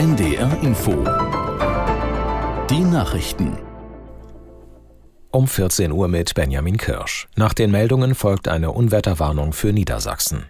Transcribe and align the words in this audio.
NDR 0.00 0.50
Info. 0.62 0.92
Die 2.70 2.80
Nachrichten. 2.80 3.58
Um 5.30 5.46
14 5.46 5.92
Uhr 5.92 6.08
mit 6.08 6.32
Benjamin 6.32 6.78
Kirsch. 6.78 7.28
Nach 7.36 7.52
den 7.52 7.70
Meldungen 7.70 8.14
folgt 8.14 8.48
eine 8.48 8.72
Unwetterwarnung 8.72 9.52
für 9.52 9.74
Niedersachsen. 9.74 10.46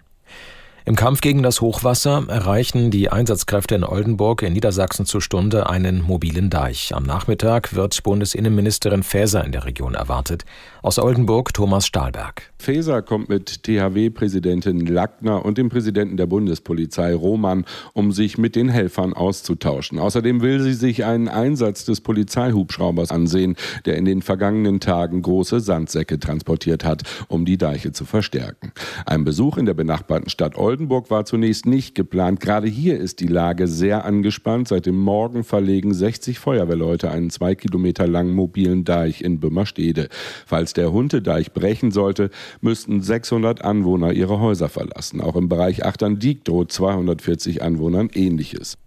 Im 0.83 0.95
Kampf 0.95 1.21
gegen 1.21 1.43
das 1.43 1.61
Hochwasser 1.61 2.25
erreichen 2.27 2.89
die 2.89 3.11
Einsatzkräfte 3.11 3.75
in 3.75 3.83
Oldenburg 3.83 4.41
in 4.41 4.53
Niedersachsen 4.53 5.05
zur 5.05 5.21
Stunde 5.21 5.69
einen 5.69 6.01
mobilen 6.01 6.49
Deich. 6.49 6.95
Am 6.95 7.03
Nachmittag 7.03 7.75
wird 7.75 8.01
Bundesinnenministerin 8.01 9.03
Faeser 9.03 9.45
in 9.45 9.51
der 9.51 9.65
Region 9.65 9.93
erwartet. 9.93 10.43
Aus 10.81 10.97
Oldenburg 10.97 11.53
Thomas 11.53 11.85
Stahlberg. 11.85 12.51
Faeser 12.57 13.03
kommt 13.03 13.29
mit 13.29 13.61
THW-Präsidentin 13.61 14.83
Lackner 14.87 15.45
und 15.45 15.59
dem 15.59 15.69
Präsidenten 15.69 16.17
der 16.17 16.25
Bundespolizei 16.25 17.13
Roman, 17.13 17.65
um 17.93 18.11
sich 18.11 18.39
mit 18.39 18.55
den 18.55 18.67
Helfern 18.67 19.13
auszutauschen. 19.13 19.99
Außerdem 19.99 20.41
will 20.41 20.61
sie 20.61 20.73
sich 20.73 21.05
einen 21.05 21.27
Einsatz 21.27 21.85
des 21.85 22.01
Polizeihubschraubers 22.01 23.11
ansehen, 23.11 23.55
der 23.85 23.97
in 23.97 24.05
den 24.05 24.23
vergangenen 24.23 24.79
Tagen 24.79 25.21
große 25.21 25.59
Sandsäcke 25.59 26.19
transportiert 26.19 26.83
hat, 26.83 27.03
um 27.27 27.45
die 27.45 27.59
Deiche 27.59 27.91
zu 27.91 28.05
verstärken. 28.05 28.71
Ein 29.05 29.23
Besuch 29.23 29.57
in 29.57 29.67
der 29.67 29.75
benachbarten 29.75 30.29
Stadt 30.29 30.57
Oldenburg 30.57 30.70
Oldenburg 30.71 31.09
war 31.09 31.25
zunächst 31.25 31.65
nicht 31.65 31.95
geplant. 31.95 32.39
Gerade 32.39 32.69
hier 32.69 32.97
ist 32.97 33.19
die 33.19 33.27
Lage 33.27 33.67
sehr 33.67 34.05
angespannt. 34.05 34.69
Seit 34.69 34.85
dem 34.85 34.97
Morgen 34.97 35.43
verlegen 35.43 35.93
60 35.93 36.39
Feuerwehrleute 36.39 37.11
einen 37.11 37.29
zwei 37.29 37.55
Kilometer 37.55 38.07
langen 38.07 38.33
mobilen 38.33 38.85
Deich 38.85 39.21
in 39.21 39.41
Bümmerstede. 39.41 40.07
Falls 40.45 40.71
der 40.71 40.93
Huntedeich 40.93 41.51
brechen 41.51 41.91
sollte, 41.91 42.29
müssten 42.61 43.01
600 43.01 43.65
Anwohner 43.65 44.13
ihre 44.13 44.39
Häuser 44.39 44.69
verlassen. 44.69 45.19
Auch 45.19 45.35
im 45.35 45.49
Bereich 45.49 45.83
Achtern-Diek 45.83 46.45
droht 46.45 46.71
240 46.71 47.61
Anwohnern 47.61 48.09
Ähnliches. 48.13 48.77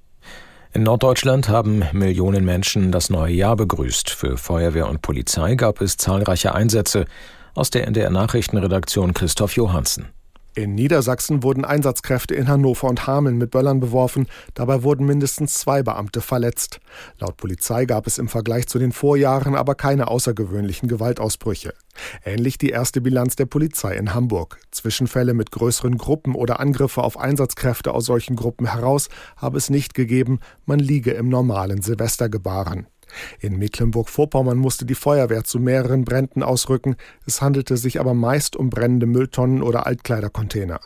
In 0.73 0.85
Norddeutschland 0.85 1.51
haben 1.51 1.83
Millionen 1.93 2.47
Menschen 2.47 2.93
das 2.93 3.11
neue 3.11 3.35
Jahr 3.35 3.57
begrüßt. 3.57 4.09
Für 4.09 4.39
Feuerwehr 4.39 4.89
und 4.89 5.03
Polizei 5.03 5.55
gab 5.55 5.83
es 5.83 5.99
zahlreiche 5.99 6.55
Einsätze. 6.55 7.05
Aus 7.55 7.69
der 7.69 7.87
NDR 7.87 8.09
Nachrichtenredaktion 8.09 9.13
Christoph 9.13 9.55
Johansen. 9.57 10.07
In 10.57 10.77
Niedersachsen 10.77 11.43
wurden 11.43 11.65
Einsatzkräfte 11.65 12.37
in 12.37 12.47
Hannover 12.47 12.87
und 12.89 13.09
Hameln 13.09 13.39
mit 13.39 13.51
Böllern 13.51 13.81
beworfen. 13.81 14.29
Dabei 14.55 14.85
wurden 14.85 15.05
mindestens 15.05 15.55
zwei 15.55 15.83
Beamte 15.83 16.21
verletzt. 16.21 16.79
Laut 17.19 17.37
Polizei 17.37 17.87
gab 17.87 18.07
es 18.07 18.19
im 18.19 18.29
Vergleich 18.29 18.69
zu 18.69 18.79
den 18.79 18.93
Vorjahren 18.93 19.57
aber 19.57 19.75
keine 19.75 20.07
außergewöhnlichen 20.07 20.89
Gewaltausbrüche. 20.89 21.75
Ähnlich 22.25 22.57
die 22.57 22.71
erste 22.71 23.01
Bilanz 23.01 23.35
der 23.35 23.47
Polizei 23.47 23.97
in 23.97 24.15
Hamburg. 24.15 24.61
Zwischenfälle 24.71 25.35
mit 25.35 25.51
größeren 25.51 25.99
Gruppen 25.99 26.37
oder 26.37 26.61
Angriffe 26.61 27.03
auf 27.03 27.19
Einsatzkräfte 27.19 27.93
aus 27.93 28.05
solchen 28.05 28.37
Gruppen 28.37 28.71
heraus 28.71 29.09
habe 29.37 29.59
es 29.59 29.71
nicht 29.71 29.95
gegeben. 29.95 30.39
Man 30.67 30.79
liege 30.79 31.11
im 31.11 31.29
normalen 31.29 31.83
Silvestergebaren. 31.83 32.87
In 33.41 33.59
Mecklenburg-Vorpommern 33.59 34.59
musste 34.59 34.85
die 34.85 34.95
Feuerwehr 34.95 35.45
zu 35.45 35.59
mehreren 35.59 36.05
Bränden 36.05 36.43
ausrücken, 36.43 36.97
es 37.27 37.43
handelte 37.43 37.77
sich 37.77 38.01
aber 38.01 38.15
meist 38.15 38.57
um 38.57 38.71
brennende 38.71 39.07
Mülltonnen 39.07 39.63
oder 39.63 39.87
Altkleidercontainer. 39.87 40.81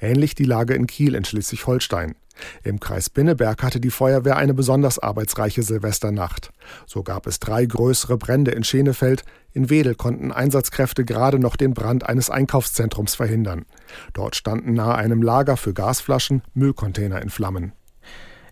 Ähnlich 0.00 0.34
die 0.34 0.44
Lage 0.44 0.74
in 0.74 0.86
Kiel 0.86 1.14
in 1.14 1.24
Schleswig-Holstein. 1.24 2.14
Im 2.62 2.80
Kreis 2.80 3.10
Binneberg 3.10 3.62
hatte 3.62 3.80
die 3.80 3.90
Feuerwehr 3.90 4.36
eine 4.36 4.54
besonders 4.54 4.98
arbeitsreiche 4.98 5.62
Silvesternacht. 5.62 6.50
So 6.86 7.02
gab 7.02 7.26
es 7.26 7.40
drei 7.40 7.66
größere 7.66 8.16
Brände 8.16 8.52
in 8.52 8.64
Schenefeld. 8.64 9.24
In 9.52 9.70
Wedel 9.70 9.94
konnten 9.94 10.30
Einsatzkräfte 10.30 11.04
gerade 11.04 11.38
noch 11.38 11.56
den 11.56 11.74
Brand 11.74 12.06
eines 12.06 12.30
Einkaufszentrums 12.30 13.16
verhindern. 13.16 13.64
Dort 14.12 14.36
standen 14.36 14.74
nahe 14.74 14.94
einem 14.94 15.22
Lager 15.22 15.56
für 15.56 15.74
Gasflaschen 15.74 16.42
Müllcontainer 16.54 17.20
in 17.22 17.30
Flammen. 17.30 17.72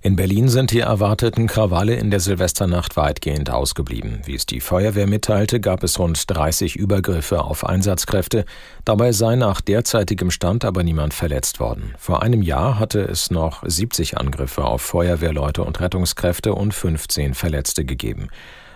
In 0.02 0.14
Berlin 0.14 0.48
sind 0.48 0.70
die 0.70 0.80
erwarteten 0.80 1.46
Krawalle 1.46 1.94
in 1.94 2.10
der 2.10 2.20
Silvesternacht 2.20 2.96
weitgehend 2.96 3.50
ausgeblieben. 3.50 4.20
Wie 4.24 4.34
es 4.34 4.46
die 4.46 4.60
Feuerwehr 4.60 5.06
mitteilte, 5.06 5.58
gab 5.58 5.82
es 5.82 5.98
rund 5.98 6.22
30 6.28 6.76
Übergriffe 6.76 7.42
auf 7.42 7.66
Einsatzkräfte. 7.66 8.44
Dabei 8.84 9.12
sei 9.12 9.36
nach 9.36 9.60
derzeitigem 9.60 10.30
Stand 10.30 10.64
aber 10.64 10.82
niemand 10.82 11.14
verletzt 11.14 11.60
worden. 11.60 11.94
Vor 11.98 12.22
einem 12.22 12.42
Jahr 12.42 12.78
hatte 12.78 13.00
es 13.00 13.30
noch 13.30 13.62
70 13.64 14.18
Angriffe 14.18 14.64
auf 14.64 14.82
Feuerwehrleute 14.82 15.62
und 15.62 15.80
Rettungskräfte 15.80 16.54
und 16.54 16.74
15 16.74 17.34
Verletzte 17.34 17.84
gegeben. 17.84 18.28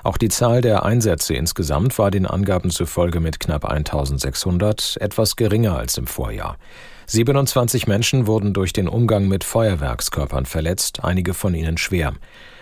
Auch 0.02 0.16
die 0.16 0.28
Zahl 0.28 0.60
der 0.60 0.84
Einsätze 0.84 1.34
insgesamt 1.34 1.98
war 1.98 2.10
den 2.10 2.26
Angaben 2.26 2.70
zufolge 2.70 3.20
mit 3.20 3.40
knapp 3.40 3.64
1600 3.64 4.96
etwas 5.00 5.36
geringer 5.36 5.76
als 5.76 5.98
im 5.98 6.06
Vorjahr. 6.06 6.56
27 7.06 7.88
Menschen 7.88 8.28
wurden 8.28 8.52
durch 8.52 8.72
den 8.72 8.86
Umgang 8.86 9.26
mit 9.26 9.42
Feuerwerkskörpern 9.42 10.46
verletzt, 10.46 11.02
einige 11.02 11.34
von 11.34 11.54
ihnen 11.54 11.76
schwer. 11.76 12.14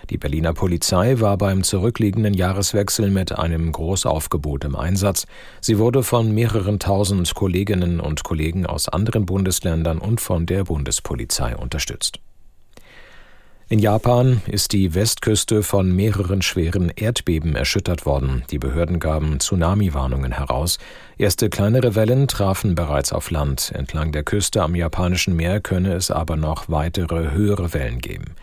Die 0.08 0.16
Berliner 0.16 0.54
Polizei 0.54 1.20
war 1.20 1.36
beim 1.36 1.62
zurückliegenden 1.62 2.32
Jahreswechsel 2.32 3.10
mit 3.10 3.38
einem 3.38 3.70
Großaufgebot 3.70 4.64
im 4.64 4.74
Einsatz. 4.74 5.26
Sie 5.60 5.78
wurde 5.78 6.02
von 6.02 6.34
mehreren 6.34 6.78
tausend 6.78 7.34
Kolleginnen 7.34 8.00
und 8.00 8.24
Kollegen 8.24 8.64
aus 8.64 8.88
anderen 8.88 9.26
Bundesländern 9.26 9.98
und 9.98 10.22
von 10.22 10.46
der 10.46 10.64
Bundespolizei 10.64 11.54
unterstützt. 11.54 12.20
In 13.70 13.80
Japan 13.80 14.40
ist 14.46 14.72
die 14.72 14.94
Westküste 14.94 15.62
von 15.62 15.94
mehreren 15.94 16.40
schweren 16.40 16.90
Erdbeben 16.96 17.54
erschüttert 17.54 18.06
worden. 18.06 18.42
Die 18.50 18.58
Behörden 18.58 18.98
gaben 18.98 19.40
Tsunami-Warnungen 19.40 20.32
heraus. 20.32 20.78
Erste 21.18 21.50
kleinere 21.50 21.94
Wellen 21.94 22.28
trafen 22.28 22.74
bereits 22.74 23.12
auf 23.12 23.30
Land. 23.30 23.70
Entlang 23.74 24.10
der 24.10 24.22
Küste 24.22 24.62
am 24.62 24.74
japanischen 24.74 25.36
Meer 25.36 25.60
könne 25.60 25.92
es 25.92 26.10
aber 26.10 26.36
noch 26.36 26.70
weitere 26.70 27.32
höhere 27.32 27.74
Wellen 27.74 27.98
geben. 27.98 28.36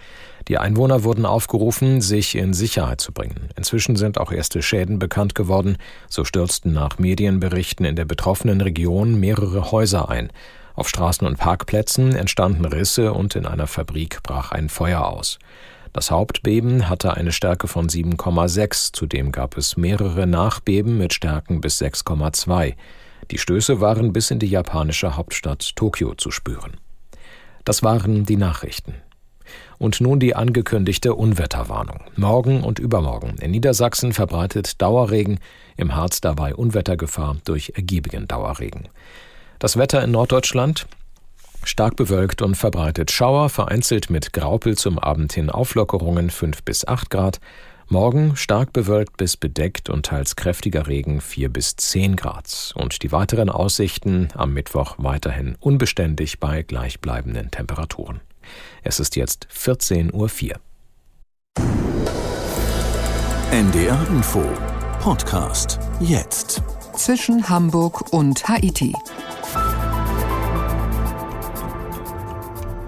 Die 0.48 0.60
Einwohner 0.60 1.04
wurden 1.04 1.26
aufgerufen, 1.26 2.02
sich 2.02 2.36
in 2.36 2.54
Sicherheit 2.54 3.02
zu 3.02 3.12
bringen. 3.12 3.50
Inzwischen 3.56 3.96
sind 3.96 4.20
auch 4.20 4.32
erste 4.32 4.62
Schäden 4.62 5.00
bekannt 5.00 5.34
geworden. 5.34 5.78
So 6.08 6.24
stürzten 6.24 6.72
nach 6.72 7.00
Medienberichten 7.00 7.84
in 7.84 7.96
der 7.96 8.06
betroffenen 8.06 8.62
Region 8.62 9.20
mehrere 9.20 9.72
Häuser 9.72 10.08
ein. 10.08 10.30
Auf 10.76 10.90
Straßen 10.90 11.26
und 11.26 11.38
Parkplätzen 11.38 12.16
entstanden 12.16 12.66
Risse 12.66 13.14
und 13.14 13.36
in 13.36 13.46
einer 13.46 13.68
Fabrik 13.68 14.22
brach 14.24 14.52
ein 14.52 14.70
Feuer 14.70 15.06
aus. 15.06 15.40
Das 15.94 16.12
Hauptbeben 16.12 16.90
hatte 16.90 17.14
eine 17.14 17.32
Stärke 17.32 17.70
von 17.70 17.88
7,6, 17.88 18.92
zudem 18.92 19.32
gab 19.32 19.56
es 19.56 19.78
mehrere 19.78 20.28
Nachbeben 20.28 20.98
mit 20.98 21.14
Stärken 21.14 21.62
bis 21.62 21.82
6,2. 21.82 22.76
Die 23.32 23.38
Stöße 23.38 23.80
waren 23.80 24.12
bis 24.12 24.30
in 24.30 24.40
die 24.40 24.50
japanische 24.50 25.16
Hauptstadt 25.16 25.78
Tokio 25.78 26.14
zu 26.16 26.32
spüren. 26.32 26.74
Das 27.64 27.82
waren 27.82 28.26
die 28.26 28.36
Nachrichten. 28.36 28.96
Und 29.78 30.02
nun 30.02 30.20
die 30.20 30.36
angekündigte 30.36 31.16
Unwetterwarnung. 31.16 32.02
Morgen 32.18 32.64
und 32.64 32.80
übermorgen 32.80 33.38
in 33.40 33.52
Niedersachsen 33.52 34.12
verbreitet 34.12 34.82
Dauerregen, 34.82 35.40
im 35.78 35.96
Harz 35.96 36.20
dabei 36.20 36.54
Unwettergefahr 36.54 37.38
durch 37.46 37.74
ergiebigen 37.76 38.28
Dauerregen. 38.28 38.90
Das 39.60 39.78
Wetter 39.78 40.04
in 40.04 40.12
Norddeutschland 40.12 40.88
stark 41.64 41.96
bewölkt 41.96 42.42
und 42.42 42.56
verbreitet 42.56 43.12
Schauer, 43.12 43.50
vereinzelt 43.50 44.10
mit 44.10 44.34
Graupel 44.34 44.78
zum 44.78 45.00
Abend 45.00 45.34
hin 45.34 45.50
Auflockerungen 45.50 46.30
5 46.30 46.64
bis 46.64 46.88
8 46.88 47.10
Grad. 47.10 47.40
Morgen 47.88 48.36
stark 48.36 48.74
bewölkt 48.74 49.18
bis 49.18 49.38
bedeckt 49.38 49.90
und 49.90 50.08
teils 50.08 50.36
kräftiger 50.36 50.88
Regen 50.88 51.22
4 51.22 51.50
bis 51.50 51.76
10 51.76 52.16
Grad. 52.16 52.74
Und 52.76 53.04
die 53.04 53.12
weiteren 53.12 53.50
Aussichten 53.50 54.30
am 54.34 54.54
Mittwoch 54.54 54.96
weiterhin 54.98 55.56
unbeständig 55.60 56.40
bei 56.40 56.64
gleichbleibenden 56.64 57.52
Temperaturen. 57.52 58.22
Es 58.84 59.00
ist 59.00 59.16
jetzt 59.16 59.48
14.04 59.56 60.14
Uhr. 60.14 60.60
NDR 63.52 64.08
Info 64.10 64.44
Podcast 65.00 65.80
jetzt. 66.00 66.64
Zwischen 66.96 67.48
Hamburg 67.48 68.12
und 68.14 68.48
Haiti. 68.48 68.94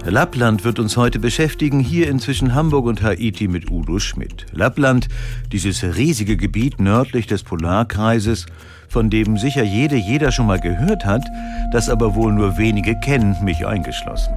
Lappland 0.09 0.63
wird 0.63 0.79
uns 0.79 0.95
heute 0.95 1.19
beschäftigen, 1.19 1.81
hier 1.81 2.07
inzwischen 2.07 2.55
Hamburg 2.55 2.85
und 2.85 3.03
Haiti 3.03 3.49
mit 3.49 3.69
Udo 3.69 3.99
Schmidt. 3.99 4.45
Lappland, 4.53 5.09
dieses 5.51 5.83
riesige 5.83 6.37
Gebiet 6.37 6.79
nördlich 6.79 7.27
des 7.27 7.43
Polarkreises, 7.43 8.45
von 8.87 9.09
dem 9.09 9.37
sicher 9.37 9.63
jede, 9.63 9.97
jeder 9.97 10.31
schon 10.31 10.47
mal 10.47 10.61
gehört 10.61 11.03
hat, 11.03 11.25
das 11.73 11.89
aber 11.89 12.15
wohl 12.15 12.31
nur 12.31 12.57
wenige 12.57 12.97
kennen, 13.01 13.35
mich 13.43 13.67
eingeschlossen. 13.67 14.33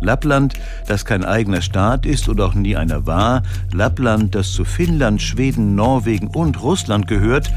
Lappland, 0.00 0.52
das 0.86 1.06
kein 1.06 1.24
eigener 1.24 1.62
Staat 1.62 2.04
ist 2.04 2.28
und 2.28 2.38
auch 2.42 2.52
nie 2.52 2.76
einer 2.76 3.06
war, 3.06 3.42
Lappland, 3.72 4.34
das 4.34 4.52
zu 4.52 4.66
Finnland, 4.66 5.22
Schweden, 5.22 5.74
Norwegen 5.74 6.28
und 6.28 6.62
Russland 6.62 7.06
gehört 7.06 7.50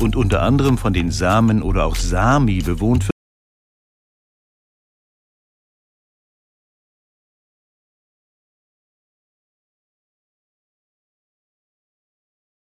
und 0.00 0.16
unter 0.16 0.42
anderem 0.42 0.76
von 0.76 0.92
den 0.92 1.12
Samen 1.12 1.62
oder 1.62 1.86
auch 1.86 1.94
Sami 1.94 2.62
bewohnt 2.62 3.04
wird, 3.04 3.15